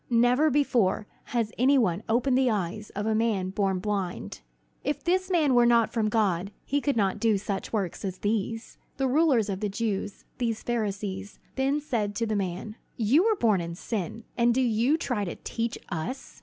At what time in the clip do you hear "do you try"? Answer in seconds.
14.55-15.23